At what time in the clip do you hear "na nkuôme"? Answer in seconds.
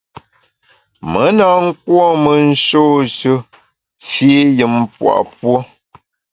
1.37-2.31